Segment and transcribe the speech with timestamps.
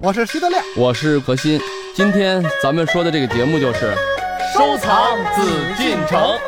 [0.00, 1.60] 我是徐德亮，我是何鑫。
[1.92, 3.92] 今天咱们说的这个节目就是
[4.54, 5.42] 收藏紫
[5.76, 6.38] 禁城。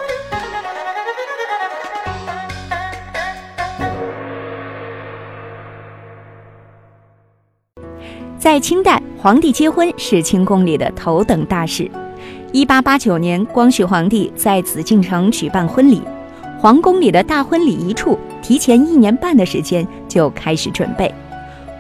[8.39, 11.91] 在清代，皇帝结婚是清宫里的头等大事。
[12.53, 16.01] 一八八九年，光绪皇帝在紫禁城举办婚礼，
[16.61, 21.13] 皇宫里的大婚礼一处提前一年半的时间就开始准备。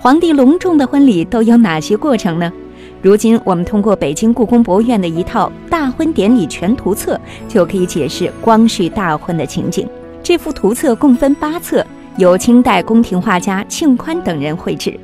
[0.05, 2.53] 皇帝隆重的婚礼都有哪些过程呢？
[3.00, 7.18] 如今我们通过北京故宫博物院的一套大婚典礼全图册，
[7.49, 9.89] 就可以解释光绪大婚的情景。
[10.22, 11.82] 这幅图册共分八册，
[12.18, 15.00] 由清代宫廷画家庆宽等人绘制。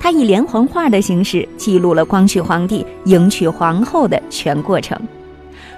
[0.00, 5.00] 他以连环画的形式记录了光绪皇帝迎娶皇后的全过程。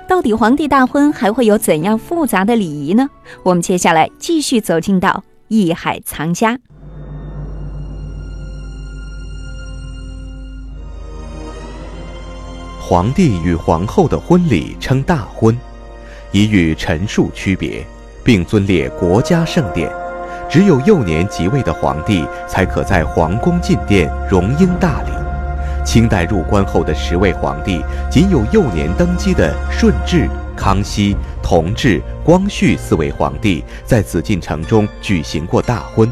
[0.09, 3.07] 到底皇帝大婚还会有怎样复杂的礼仪呢？
[3.43, 6.59] 我们接下来继续走进到艺海藏家。
[12.93, 15.59] 皇帝与皇后的婚礼称大婚，
[16.30, 17.82] 以与陈述区别，
[18.23, 19.90] 并尊列国家盛典。
[20.46, 25.10] 只有幼年即位的皇帝才可在皇宫进殿荣膺大礼。
[25.87, 36.06] 清代入关后的十位皇帝，仅有幼年登基的顺治、康熙、同治、光绪四位皇帝在紫禁城中举行过大婚。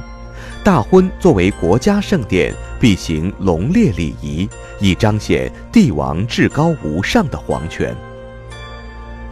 [0.64, 4.48] 大婚作为国家盛典，必行隆烈礼仪，
[4.80, 7.94] 以彰显帝王至高无上的皇权。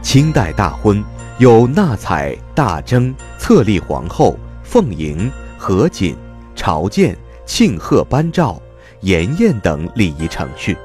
[0.02, 1.02] 清代大婚
[1.38, 4.38] 有纳采、大征、册立皇后。
[4.70, 6.14] 奉迎、合卺、
[6.54, 8.60] 朝见、庆贺颁诏、
[9.00, 10.76] 筵宴等礼仪程序，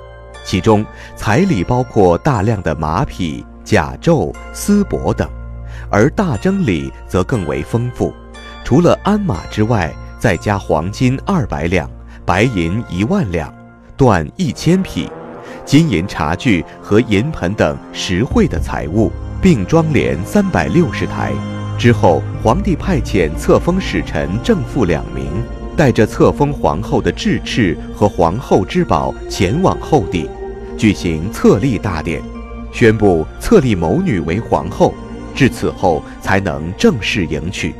[0.45, 0.85] 其中
[1.17, 5.29] 彩礼包括大量的马匹、甲胄、丝帛等，
[5.89, 8.13] 而大征礼则更为丰富，
[8.63, 11.91] 除了鞍马之外，再加黄金二百两、
[12.25, 13.53] 白银一万两、
[13.97, 15.09] 缎一千匹、
[15.65, 21.31] 金银茶具和银盆等实惠的财物，并装帘三百六十台。
[21.77, 25.25] 之后，皇帝派遣册封使臣正副两名，
[25.75, 30.29] 带着册封皇后的制敕和皇后之宝前往后地，
[30.77, 32.21] 举行册立大典，
[32.71, 34.93] 宣布册立某女为皇后。
[35.35, 37.73] 至此后，才能正式迎娶。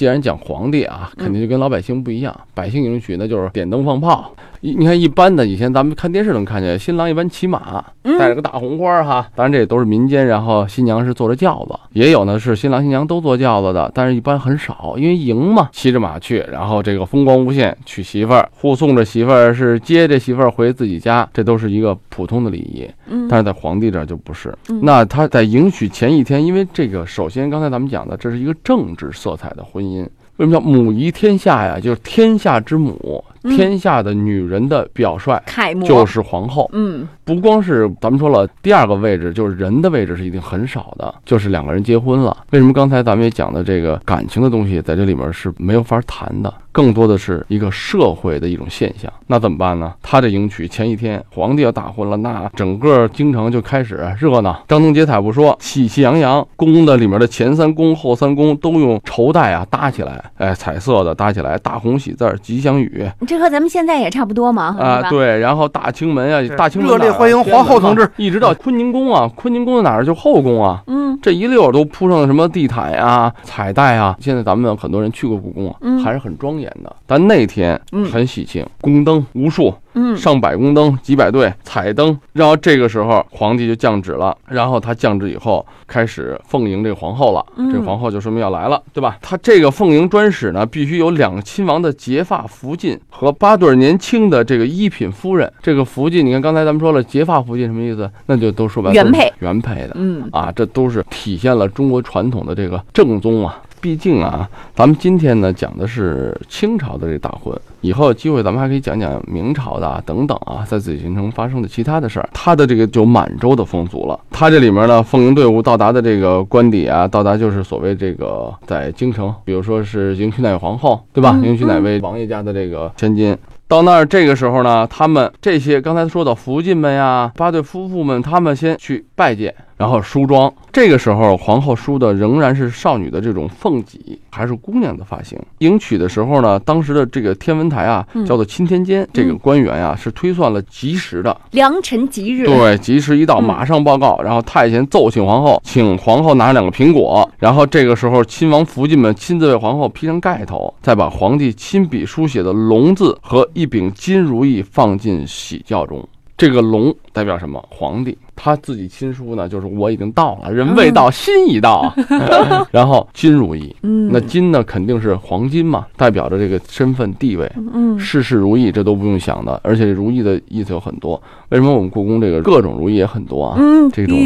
[0.00, 4.34] 既然讲皇帝啊，肯定就跟老百姓不一样，百姓迎娶那就是点灯放炮。
[4.62, 7.84] 一你看，一般的以前咱们看电视能看见，新郎一般骑马，
[8.18, 9.26] 带着个大红花哈。
[9.34, 22.86] 当然这也都是民间，然后新娘是坐着轿子，也有呢是新郎新娘都坐轿子的，但是一般很少，因为迎嘛，骑着马去，然后这个风光无限，娶媳妇儿，护送着媳妇儿，是接着媳妇儿回自己家，这都是一个普通的礼仪。
[23.06, 24.54] 嗯，但是在皇帝这儿就不是。
[24.82, 29.89] 那他在迎娶前一天，因为这个首先刚才咱们讲的，这是一个政治色彩的婚姻。
[29.98, 31.78] 为什么叫母仪天下呀？
[31.78, 33.24] 就是天下之母。
[33.42, 36.68] 天下的女人的表率，楷模就是皇后。
[36.72, 42.36] 嗯，不光是咱们说了，第二个位置就是人的位置是一定很少的，就是两个人结婚了。
[42.50, 46.52] 为什么刚才咱们也讲的这个感情的东西在这里面是没有法谈的？
[46.72, 49.12] 更多的是一个社会的一种现象。
[49.26, 49.92] 那怎么办呢？
[50.00, 56.46] 他这迎娶前一天，皇帝要大婚了，那整个京城就开始热闹，张灯结彩不说，喜气洋洋。
[56.54, 63.04] 宫的里面的前三宫、后三宫都用绸带啊搭起来，哎，彩色的搭起来，大红喜字、吉祥语。
[63.30, 70.04] 这和咱们现在也差不多嘛，啊，对，然后大清门啊，大清门热烈欢迎皇后同志，一直到坤宁宫啊，坤宁宫在哪儿？
[70.04, 74.16] 就后宫啊，嗯，这一溜都铺上了什么地毯呀、彩带啊。
[74.18, 76.92] 现在咱们很多人去过故宫啊，还是很庄严的。
[77.06, 77.80] 但那天
[78.12, 79.72] 很喜庆，宫灯无数。
[79.94, 89.18] 嗯，上百宫灯，几百对彩灯，然后这个时候皇帝就降旨了，然后他降旨以后开始奉迎这个皇后了，这个皇后就说明要来了，对吧？
[89.20, 95.52] 他这个奉迎专使呢，必须有两个亲王的结发福晋和八对年轻的这个一品夫人。
[95.62, 98.10] 这个福晋，你看刚才咱们说了，结发福晋什么意思？
[98.26, 103.60] 那就都说白了，原配，原配的，嗯啊，这都是体现了中国传统的这个正宗啊。
[103.80, 112.28] 毕竟啊，咱们今天呢讲的是清朝的这大婚，以后有机会咱们还可以讲讲明朝的啊等等啊，在紫禁城发生的其他的事儿。
[112.32, 114.18] 他的这个就满洲的风俗了。
[114.30, 121.40] 他这里面呢，奉迎队伍到达的这个官邸啊，到达就是所谓这个在京城，比如说是迎娶哪位皇后，对吧？
[121.42, 123.36] 迎娶哪位王爷家的这个千金。
[123.66, 129.54] 到那儿，这个时候呢，他们这些刚才说的福晋们呀，八对夫妇们，他们先去拜见。
[129.80, 130.52] 然后梳妆。
[130.70, 133.96] 这个时候，皇后梳的仍然是少女的这种凤髻，
[134.28, 135.38] 还是姑娘的发型。
[135.60, 144.20] 迎娶的时候呢，当时的这个天文台啊，嗯叫做钦天监，这个官员啊是推算了吉时的，良辰吉日，对，吉时一到，嗯马上报告。
[144.22, 147.26] 然后太监奏请皇后，请皇后拿两个苹果。
[147.38, 156.06] 然后这个时候，亲王福晋们亲自为皇后披上盖头，再把皇帝亲笔书写的“龙”字和一柄金如意放进喜轿中。
[156.36, 157.62] 这个龙代表什么？
[157.68, 161.92] 皇帝他自己亲书呢，就是我已经到了，人未到，心已到。
[162.70, 167.50] 然后金如意，嗯，那金呢肯定是黄金嘛，代表着这个身份地位。
[167.74, 169.60] 嗯事事如意，这都不用想的。
[169.62, 171.20] 而且如意的意思有很多。
[171.50, 173.56] 为什么我们故宫这个各种如意也很多啊？
[173.58, 174.16] 嗯，这种、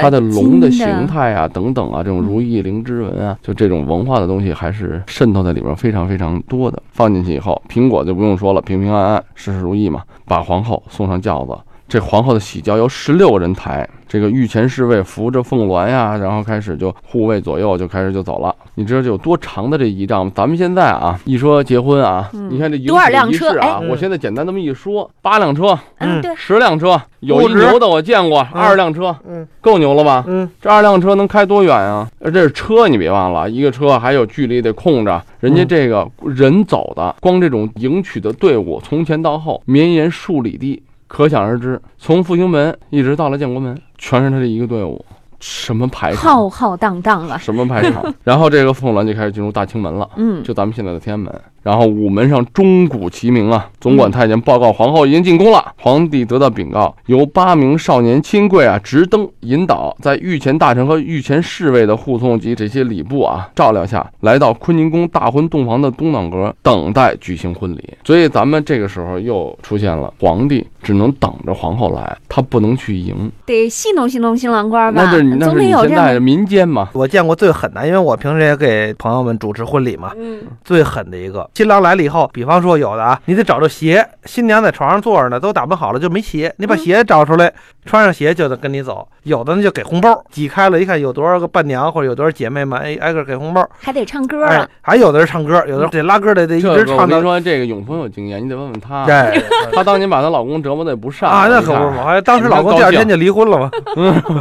[0.00, 6.80] 它的龙的形态啊，等等啊，这种如意灵芝纹啊，就这种文化的东西还是渗透在里边非常非常多的。
[6.92, 10.02] 放进去以后，苹果就不用说了，平平安安，事事如意嘛。
[10.26, 11.54] 把皇后送上轿子，
[11.94, 18.52] 这皇后的喜轿由十六个人抬，这个御前侍卫扶着凤鸾呀，然后开始就护卫左右，就开始就走了。
[18.74, 20.32] 你知道这有多长的这仪仗吗？
[20.34, 30.24] 咱们现在啊，一说结婚啊，嗯你看这迎多少辆娶仪式车啊，哎我现在简单这么一说，八辆车，嗯，嗯对，十辆车，有一牛的我见过，二十辆车，嗯够牛了吧？
[30.26, 32.10] 嗯，这二辆车能开多远啊？
[32.18, 35.22] 而这是车，你别忘了，一个车还有距离得空着。
[35.38, 41.80] 人家嗯这个人走的，光这种迎娶的队伍，从前到后绵延数里地，可想而知。
[41.98, 45.04] 从复兴门一直到了建国门，全是他这一个队伍，
[45.40, 46.22] 什么排场？
[46.22, 48.02] 浩浩荡荡了，什么排场？
[48.24, 50.08] 然后这个凤銮就开始进入大清门了。
[50.16, 51.32] 嗯，就咱们现在的天安门，
[51.64, 53.68] 然后午门上钟鼓齐鸣啊！
[53.80, 55.72] 总管太监报告皇后已经进宫了。
[55.80, 67.94] 皇帝得到禀告，由八名少年亲贵啊直登引导，在御前大臣和御前侍卫的护送及这些礼部啊照料下，来到坤宁宫大婚洞房的东暖阁，等待举行婚礼。
[68.04, 76.90] 所以咱们这个时候又出现了，皇帝只能等着皇后来，他不能去迎，得戏弄戏弄新郎官吧，那是你那是你现在的民间嘛。
[76.92, 87.52] 我见过最狠的，因为我平时也给朋友们主持婚礼嘛，嗯，最狠的一个，新郎来了以后，比方说有的啊，你得找着鞋，新娘在床上坐着呢，都打扮好了就没鞋，你把嗯鞋找出来，
[87.86, 89.06] 穿上鞋就得跟你走。
[89.22, 93.66] 有的呢就给红包，挤开了一看有多少个伴娘或者有多少姐妹们，哎，挨个给红包。
[93.78, 94.44] 还得唱歌
[94.82, 97.02] 还有的是唱歌，有的得拉歌的得一直唱到。
[97.02, 99.06] 我跟你说，这个永丰有经验，你得问问他。
[99.06, 99.40] 对
[99.72, 102.02] 她当年把她老公折磨的也不善啊，那可不是嘛！
[102.08, 103.70] 哎，当时老公第二天就离婚了嘛。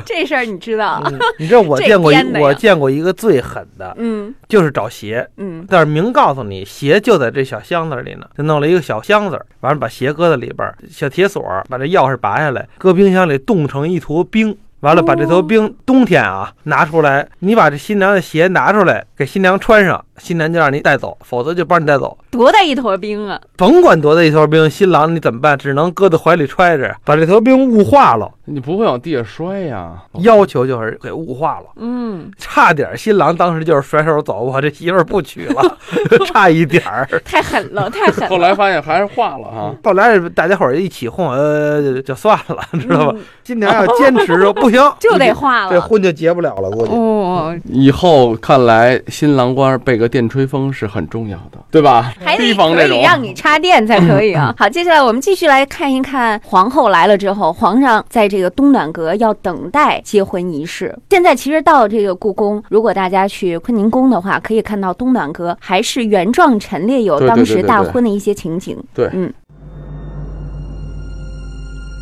[0.04, 1.00] 这事儿你知道？
[1.06, 5.25] 嗯你知道我见过一我见过一个最狠的，嗯就是找鞋。
[5.38, 14.58] 嗯但是明告诉你，鞋就在这小箱子里呢，就弄了一个小箱子，完了把鞋搁在里边，小铁锁把这钥匙拔下来，搁冰箱里冻成一坨冰。
[14.80, 22.18] 完了，把这坨冰冬天啊拿出来，你把这新娘的鞋拿出来给新娘穿上，新娘就让你带走，否则就帮你带走。
[22.30, 23.39] 多大一坨冰啊！
[23.57, 25.57] 甭管多大一坨冰，新郎你怎么办？
[25.57, 28.30] 只能搁在怀里揣着，把这坨冰雾化了。
[28.45, 29.94] 你不会往地下摔呀？
[30.19, 35.77] 要求就是给雾化了，嗯，差点新郎当时就是甩手走，我这媳妇儿不娶了，
[36.27, 37.07] 差一点儿。
[37.24, 38.30] 太狠了，太狠了。
[38.30, 39.74] 后来发现还是化了啊。
[39.83, 43.13] 后来大家伙儿一起哄，呃，就算了，知道吧？
[43.16, 45.71] 嗯新娘要坚持说不行， 就得化了。
[45.71, 46.94] 这婚就结不了了，估计。
[46.94, 52.14] 哦，以后看来，新郎官备个电吹风是很重要的，对吧？
[52.20, 53.02] 还得提防这种可以。
[53.02, 54.54] 让你插电才可以啊。
[54.60, 60.94] 好，接下来我们继续来看一看皇后来了之后，皇上在这个东暖阁要等待结婚仪式。
[61.10, 68.78] 现在其实到这个故宫，如果大家去坤宁宫的话，可以看到东暖阁还是原状陈列有当时大婚的一些情景。
[68.94, 69.34] 对嗯，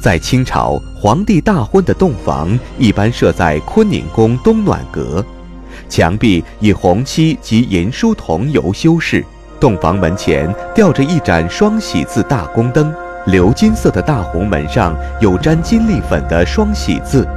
[0.02, 5.24] 在清朝，皇帝大婚的洞房一般设在坤宁宫东暖阁，
[5.92, 9.26] 墙壁以红漆及银书桐油修饰，
[9.60, 12.96] 洞房门前吊着一盏双喜字大宫灯，
[13.28, 17.28] 鎏金色的大红门上有沾金粒粉的双喜字，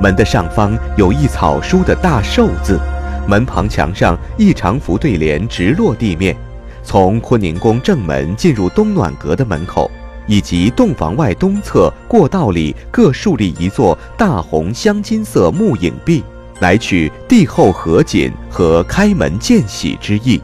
[0.00, 2.78] 门的上方有一草书的大寿字，
[3.26, 6.36] 门旁墙上一长幅对联直落地面。
[6.84, 9.90] 从坤宁宫正门进入东暖阁的门口，
[10.28, 16.22] 以及洞房外东侧过道里各竖立一座大红镶金色木影壁，
[16.60, 20.40] 来取帝后和锦和开门见喜之意。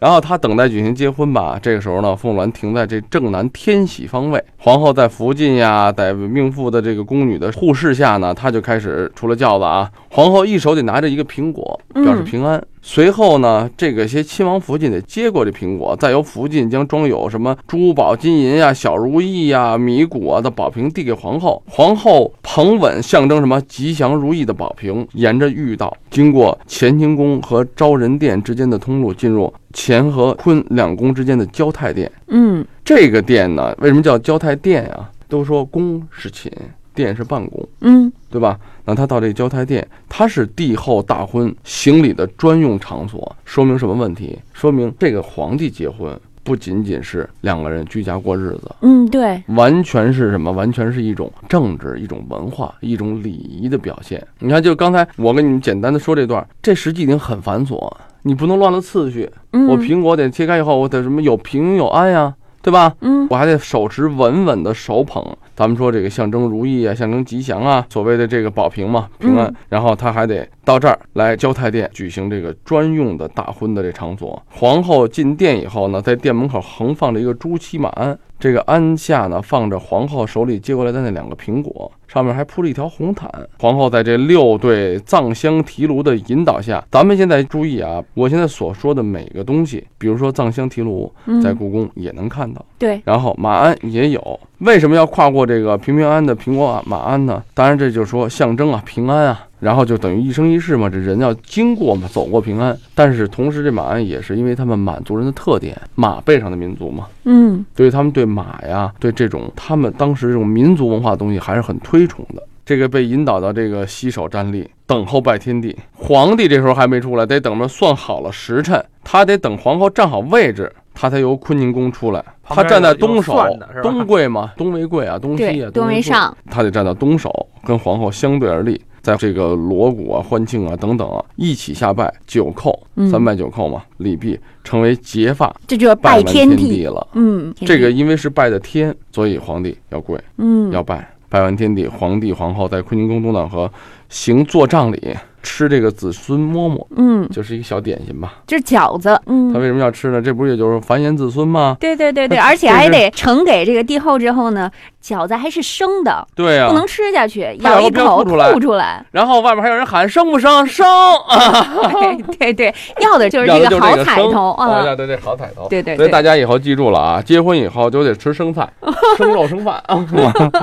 [0.00, 1.58] 然后他等待举行结婚吧。
[1.60, 9.90] 这个时候呢，凤鸾停在这正南天喜方位，皇后在福晋呀，在命妇的这个宫女的护侍下呢，她就开始出了轿子啊。
[10.08, 12.64] 皇后一手得拿着一个苹果，表示平安。
[12.80, 21.62] 随后呢，这个些亲王福晋得接过这苹果，再由福晋将装有什么珠宝、金银呀、小如意呀、米谷啊的宝瓶递给皇后。
[21.66, 32.10] 皇后捧稳象征什么吉祥如意的宝瓶，沿着御道，经过乾清宫和昭仁殿之间的通路，进入乾和坤两宫之间的交泰殿。
[32.28, 35.10] 嗯这个殿呢，为什么叫交泰殿啊？
[35.28, 36.50] 都说宫是寝，
[36.98, 38.58] 殿是办公，嗯对吧？
[38.84, 44.36] 那他到这交泰殿，它是帝后大婚行礼的专用场所，说明什么问题？
[44.52, 50.50] 说明这个皇帝结婚不仅仅是两个人居家过日子，嗯，对，完全是什么？
[50.50, 54.26] 完全是一种政治、一种文化、一种礼仪的表现。
[54.40, 57.90] 你看，就刚才我跟你们简单的说这段，这实际已经很繁琐，
[58.22, 59.30] 你不能乱了次序。
[59.52, 62.94] 嗯，我苹果得切开以后，我得什么有平有安呀，对吧？
[63.00, 65.22] 嗯我还得手持稳稳的手捧，
[65.58, 69.48] 咱们说这个象征如意啊，象征吉祥啊，所谓的这个保平嘛，平安。
[69.48, 74.40] 嗯然后他还得到这儿来交泰殿举行这个专用的大婚的这场所。
[74.48, 83.28] 皇后进殿以后呢，在殿门口横放着一个朱漆马鞍，这个鞍下呢放着皇后手里接过来的那两个苹果，上面还铺着一条红毯。
[83.58, 92.64] 皇后在这六对藏香提炉的引导下，咱们现在注意啊，我现在所说的每个东西，比如说藏香提炉，嗯在故宫也能看到。
[92.78, 97.42] 对，然后马鞍也有，为什么要跨过这个平平安安的苹果马鞍呢？
[97.54, 102.76] 当然，这就是说象征啊，平安啊，然后就等于一生一世嘛，这人要经过嘛，走过平安。
[102.94, 112.42] 但是同时，这马鞍也是因为他们满族人的特点，马背上的民族嘛，嗯所以他们对马呀，对这种他们当时这种民族文化的东西还是很推崇的。
[112.64, 115.74] 这个被引导到这个西首站立，等候拜天地。
[115.94, 122.22] 皇帝这时候还没出来，得等着算好了时辰，他得等皇后站好位置，他才由坤宁宫出来。
[122.44, 123.42] 他站在东首
[123.82, 137.06] 东贵嘛，东为贵啊，东西对啊，，东为上，他得站到东首，跟皇后相对而立，在这个锣鼓啊、欢庆啊等等啊一起下拜九叩，嗯三拜九叩嘛，礼毕，成为结发，这就是拜天地了。
[137.14, 141.08] 嗯，这个因为是拜的天，所以皇帝要跪，嗯要拜。
[141.30, 143.70] 拜完天地，皇帝皇后在坤宁宫东暖河
[144.08, 148.42] 行坐帐礼，吃这个子孙馍馍，嗯，就是一个小点心吧。
[148.46, 149.58] 就是饺子，嗯他。
[149.58, 150.22] 为什么要吃呢？
[150.22, 151.76] 这不也就是繁衍子孙吗？
[151.78, 154.70] 对对对对，而且还得呈给这个帝后之后呢，
[155.02, 159.04] 饺子还是生的，对呀、不能吃下去，咬一口吐出来吐出来。
[159.10, 160.66] 然后外面还有人喊生不生？
[160.66, 160.86] 生
[161.28, 161.90] 啊！
[161.92, 164.86] 对对对，要的就是这个好彩头啊，啊！
[164.86, 165.66] 要对对好彩头。
[165.68, 168.68] 对对对，所以大家以后记住了啊，结婚以后就得吃生菜、
[169.16, 170.04] 生肉、生饭啊。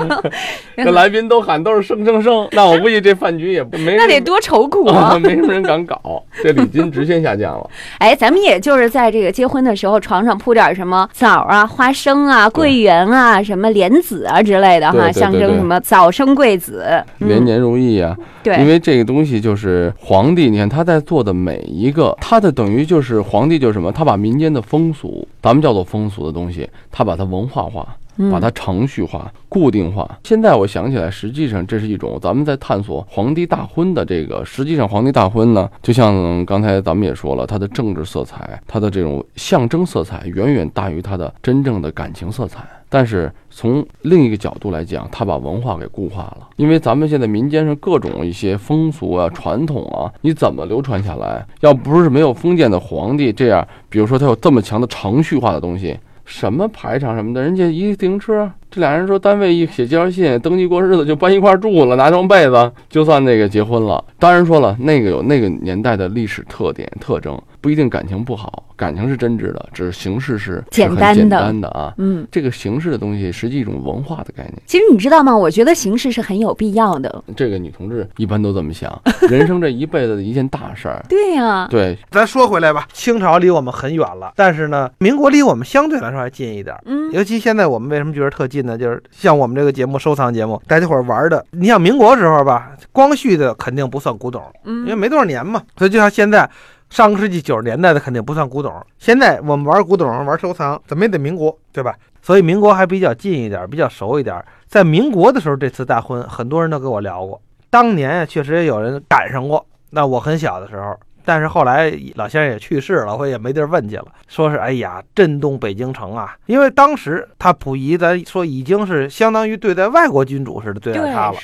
[0.76, 5.18] 这来宾都喊都是生生生，那我估计这饭局也不没那得多愁苦啊，啊！
[5.18, 5.98] 没什么人敢搞，
[6.42, 7.70] 这礼金直线下降了。
[7.98, 16.84] 哎，咱们也就是在这个结婚的时候，床上铺点什么枣啊、花生啊、桂圆啊、什么莲子啊之类的哈，象征什么早生贵子。
[17.20, 27.86] 嗯，连年如意啊，对因，为这个东西就是皇帝，你看他在做的每一个，他的等于就是皇帝就是什么，他把民间的风俗，咱们叫做风俗的东西，他把它文化化。
[28.18, 30.18] 嗯把它程序化、固定化。
[30.24, 34.42] 现在我想起来，实际上这是一种咱们在探索皇帝大婚的这个。
[34.42, 42.60] 实际上，皇帝大婚呢，就像刚才咱们也说了，它的政治色彩、它的这种象征色彩，远远大于它的真正的感情色彩。
[42.88, 46.48] 但是从另一个角度来讲，它把文化给固化了。
[46.56, 51.44] 因为咱们现在民间上各种一些风俗啊、传统啊，你怎么流传下来？
[51.60, 64.02] 要不是没有封建的皇帝这样，比如说他有这么强的程序化的东西，什么排场什么的，人家一自行车，这俩人说单位一写介绍信，登记过日子就搬一块住了，拿床被子就算那个结婚了。
[64.18, 71.92] 当然说了，那个有那个年代的历史特点特征，不一定感情不好，感情是真挚的，只是形式是简单的简单的啊。
[71.98, 74.54] 嗯，这个形式的东西，实际一种文化的概念。
[74.66, 75.36] 其实你知道吗？
[75.36, 77.24] 我觉得形式是很有必要的。
[77.34, 81.04] 这个女同志一般都这么想， 人生这一辈子的一件大事儿。
[81.10, 86.72] 对呀、对，咱说回来吧，清朝离我们很远了，但是呢，民国离我们相对来说还近一点。
[86.84, 88.78] 嗯，尤其现在我们为什么觉得特近呢？
[88.78, 95.60] 就是像我们这个节目收藏节目，大家伙儿玩的，你像民国时候吧，光绪的肯定不算古董，因为嗯，没多少年嘛。
[95.76, 96.48] 所以就像现在，
[96.90, 98.72] 上个世纪九十年代的肯定不算古董。
[98.98, 101.94] 现在我们玩古董、玩收藏，怎么也得民国，对吧？
[102.22, 104.42] 所以民国还比较近一点，比较熟一点。
[104.66, 107.40] 在民国的时候，这次大婚，很多人都跟我聊过。
[107.70, 109.64] 当年，确实也有人赶上过。
[109.90, 114.06] 那我很小的时候，但是后来老先生也去世了，我也没地儿问去了。
[114.28, 116.36] 说是哎呀，震动北京城啊！
[116.46, 121.36] 因为当时他溥仪，咱说已经是相当于对待外国君主似的对待他了，。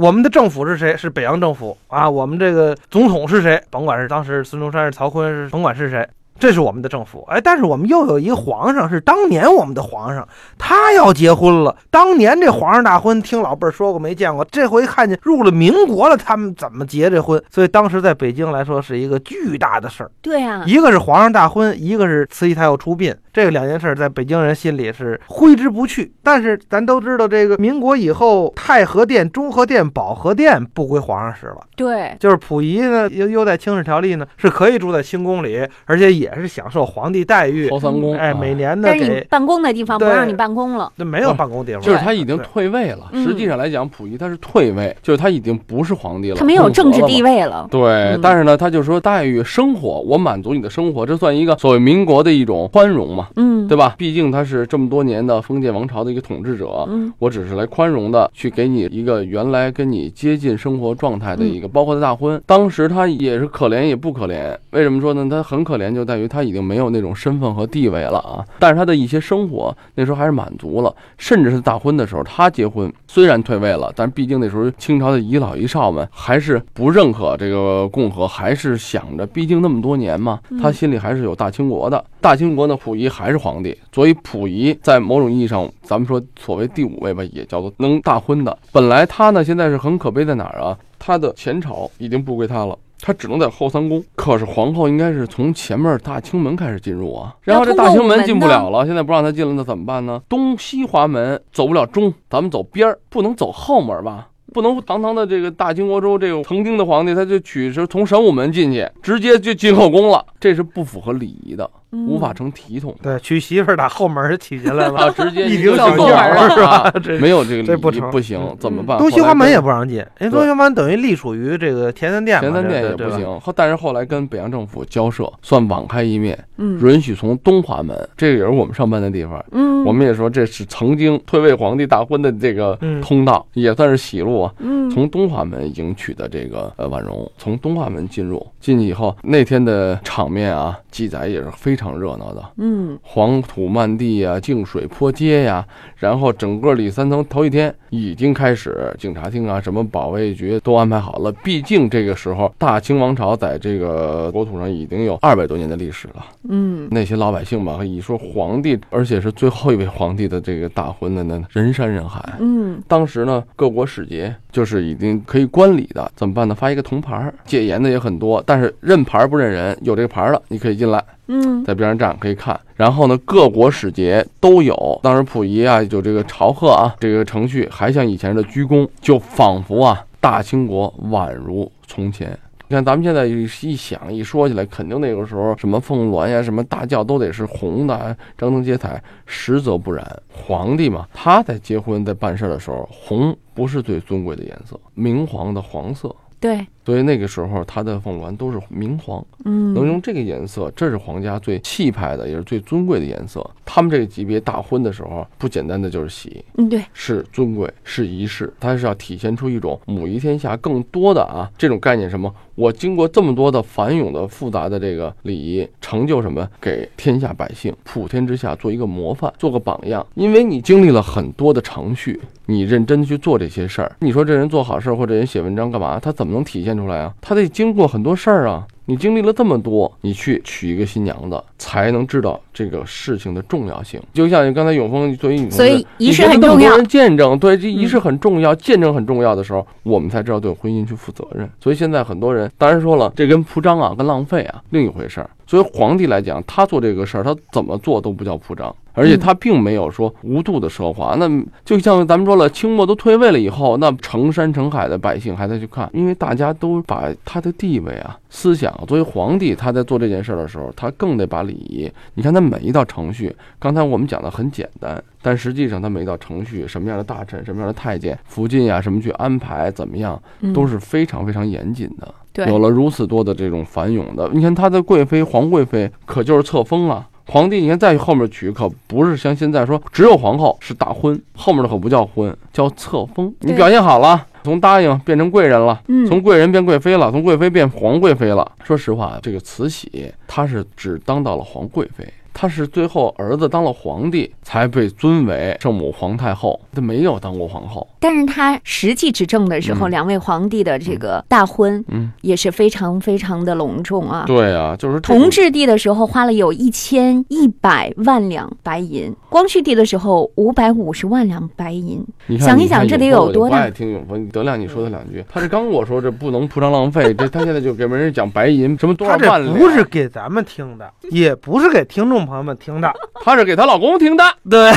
[0.00, 0.96] 我们的政府是谁？
[0.96, 2.08] 是北洋政府啊。
[2.08, 3.62] 我们这个总统是谁？
[3.68, 7.22] 甭管是当时孙中山是曹锟是，甭管是谁，这是我们的政府。
[7.28, 10.26] 哎，但是我们又有一个皇上，是当年我们的皇上，
[10.56, 11.76] 他要结婚了。
[11.90, 17.42] 当年这皇上大婚，听老辈儿说过没见过，这回看见入了民国了，他们怎么结这婚？
[17.50, 20.10] 所以当时在北京来说是一个巨大的事儿。
[20.22, 26.12] 对啊，一个是皇上大婚，一个是慈禧太后出殡，这个两件事在北京人心里是挥之不去。
[26.22, 37.68] 但是咱都知道，这个民国以后，太和殿、中和殿、保和殿不归皇上使了，对，就是溥仪呢，优优待清室条例呢，是可以住在清宫里，而且也是享受皇帝待遇。
[37.68, 40.92] 朝三宫，哎，啊每年呢但是你给办公的地方不让你办公了。
[40.96, 43.08] 那没有办公地方，就是他已经退位了。
[43.12, 47.40] 嗯实际上来讲，溥仪他是退位，就是他已经不是皇帝了，他没有政治地位。
[47.40, 47.66] 了。
[47.70, 47.80] 对，
[48.14, 53.94] 嗯但是呢，他就说待遇、生活，我满足你的生活，这算一个所谓民国的一种宽容嘛，嗯，对吧？
[53.98, 64.56] 毕竟他是这么多年的封建王朝的一个统治者，嗯我只是来宽容的去给你一个原来跟你接近生活状态的一个，包括他大婚，当时他也是可怜也不可怜。
[64.70, 65.26] 为什么说呢？
[65.30, 68.44] 他很可怜，就在于他已经没有那种身份和地位了啊。
[68.58, 82.04] 但是他的一些生活那时候还是满足了，甚至是大婚的时候，他结婚虽然退位了，但毕竟那时候清朝的遗老遗少们还是不认可这个共和，还是想着，毕竟那么多年嘛，他心里还是有大清国的。
[82.20, 88.56] 大清国呢，溥仪还是皇帝，所以溥仪在某种意义上，咱们说所谓第五位吧，也叫做能大婚的。
[88.72, 90.76] 本来他呢，现在是很可悲在哪儿啊？
[90.98, 92.78] 他的前朝已经不归他了。
[93.02, 100.20] 他只能在后三宫，可是皇后应该是从前面大清门开始进入啊，然后这大清门进不了了，现在不让他进了，那怎么办呢？
[100.28, 104.28] 东西华门走不了中，咱们走边儿，不能走后门吧？
[104.52, 118.98] 不能堂堂的这个大清国州这个曾经的皇帝，他就取是从神武门进去，直接就进后宫了，这是不符合礼仪的，无法成体统对，娶媳妇儿打后门儿娶进来了，啊，直接 一就顶小轿进后门儿是吧没有这个这不成礼仪不行，怎么办？
[118.98, 119.70] 东西华门也不。
[119.70, 129.44] 让进，因为东西华门等于隶属于这个田三殿嘛，前三殿这对吧也不行，后但是后来跟北洋政府交涉，算网开一面，嗯允许从东华门，这个也是我们上班的地方。
[129.52, 134.52] 嗯，我们也说这是曾经退位皇帝大婚的这个嗯通道，也算是喜路啊。
[134.58, 142.42] 嗯从东华门迎娶的这个呃婉容，从东华门进入，进去以后那天的场面啊，记载也是非常热闹的。
[142.56, 145.64] 嗯黄土漫地呀、净水泼街呀，
[145.96, 151.32] 然后整个里三层头一天已经开始，警察厅啊、什么保卫局都安排好了。
[151.44, 156.24] 毕竟这个时候大清王朝在这个国土上已经有二百多年的历史了。
[156.48, 162.20] 嗯那些老百姓吧，一说皇帝，而且是最后一位皇帝的这个大婚的呢，人山人海。
[162.40, 166.54] 嗯当时呢，各国使节就是已经可以观礼的，怎么办呢？
[166.54, 171.02] 发一个铜牌儿，戒严的也很多，但是认牌不认人，有这个牌儿的你可以进来。
[171.32, 172.58] 嗯在边上站可以看。
[172.74, 174.98] 然后呢，各国使节都有。
[175.02, 182.36] 当时溥仪啊，有这个朝贺啊，这个程序还像以前的鞠躬，就仿佛啊，大清国宛如从前。
[182.68, 189.02] 你看，咱们现在一想一说起来，肯定那个时候什么凤鸾呀、什么大轿都得是红的，张灯结彩。
[189.26, 196.14] 实则不然，皇帝嘛，他在结婚在办事的时候，红不是最尊贵的颜色，明黄的黄色。
[196.38, 199.24] 对所以那个时候，他的凤鸾都是明黄。
[199.44, 203.48] 嗯能用这个颜色，这是皇家最气派的，也是最尊贵的颜色。
[203.64, 212.10] 他们这个级别大婚的时候，不简单的就是喜，嗯对是尊贵，是仪式，它是要体现出一种母仪天下更多的啊这种概念。
[212.10, 212.34] 什么？
[212.54, 216.46] 我经过这么多的繁冗的复杂的这个礼仪，成就什么？
[216.60, 220.06] 给天下百姓普天之下做一个模范，做个榜样。
[220.14, 223.96] 因为你经历了很多的程序，你认真去做这些事儿。
[224.00, 225.98] 你说这人做好事儿或者人写文章干嘛？
[225.98, 227.14] 他怎么能体现出来啊？
[227.20, 228.66] 他得经过很多事儿啊。
[228.86, 234.00] 你经历了这么多，你去娶一个新娘子，才能知道这个事情的重要性。
[234.12, 241.48] 就像刚才永峰作为女同志，所以仪式很重要见证，对这仪式很重要，见证很重要的时候，我们才知道对婚姻去负责任。
[241.62, 245.30] 所以现在很多人，当然说了，这跟铺张啊，跟浪费啊另一回事儿。
[245.46, 251.16] 所以皇帝来讲，他做这个事儿，他怎么做都不叫铺张，而且他并没有说无度的奢华。
[251.16, 251.28] 那
[251.64, 261.90] 就像咱们说了，清末都退位了以后，那成山成海的百姓还在去看，因为大家都把他的地位啊、思想作为皇帝，他在做这件事儿的时候，他更得把礼仪。
[262.14, 270.20] 你看他每一道程序，刚才我们讲的很简单，但实际上他每一道程序，什么样的大臣、什么样的太监、福晋呀，什么去安排，怎么样，
[270.54, 272.14] 都是非常非常严谨的。
[272.32, 277.06] 对有了如此多的这种繁冗的，你看他的贵妃皇贵妃可就是册封啊。
[277.26, 283.32] 皇帝，你看再后面娶，可不是像现在说只有皇后是大婚，后面的可不叫婚，叫册封。
[283.40, 288.50] 你表现好了，从答应变成贵人了，嗯从贵人变贵妃了，从贵妃变皇贵妃了。
[288.64, 292.06] 说实话，这个慈禧她是只当到了皇贵妃。
[292.32, 297.86] 她是最后儿子当了皇帝，才被尊为圣母皇太后，她没有当过皇后。
[297.98, 304.24] 但是她实际执政的时候，嗯两位皇帝的这个大婚嗯，也是非常非常的隆重啊。
[304.26, 315.24] 对啊，就是同治帝的时候花了有一千一百万两白银，光绪帝的时候五百五十万两白银，你，想一想这得永丰我就有多大不爱听永丰，德亮，你说他两句。
[315.32, 322.92] 他是刚跟我说这不能铺张浪费，这他现在就给别人讲白银，什么多少万两，这不是给咱们听的，也不是给听众朋友们听的，
[323.24, 324.24] 他是给她老公听的。
[324.50, 324.70] 对。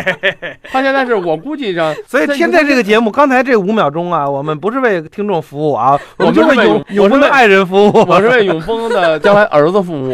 [0.70, 7.92] 他现在是我估计上，所以现在这个节目，刚才这五秒钟啊，我们不是为听众服务啊，我们是为永永丰的爱人服务。
[8.06, 10.12] 我是为永丰的将来儿子服务。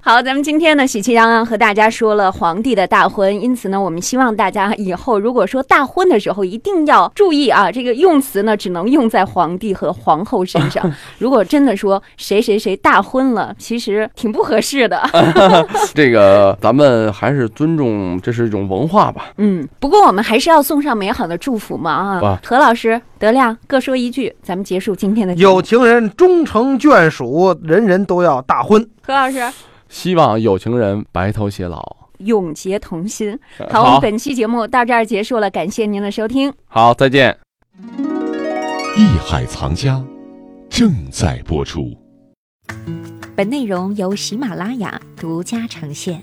[0.00, 2.32] 好，咱们今天呢喜气洋洋和大家说了
[2.62, 10.88] 皇帝的大婚，因此呢，我们希望大家以后如果说大婚的时候，一定要注意啊，这个用词呢只能用在皇帝和皇后身上。
[11.18, 15.02] 如果真的说谁谁谁大婚了，其实挺不合适的。
[15.92, 19.32] 这个咱们还是尊重，这是一种文化吧。
[19.38, 22.40] 嗯，不过我们还是要送上美好的祝福嘛啊！
[22.44, 28.88] 何老师、德亮各说一句，咱们结束今天的有情人终成眷属，人人都要大婚。
[29.04, 29.42] 何老师
[29.88, 32.01] 希望有情人白头偕老。
[32.24, 33.38] 永结同心。
[33.70, 36.52] 好，我们本期节目到这儿结束了，感谢您的收听。
[36.66, 37.36] 好，再见。
[38.96, 40.04] 艺海藏家
[40.68, 41.96] 正在播出。
[43.34, 46.22] 本内容由喜马拉雅独家呈现。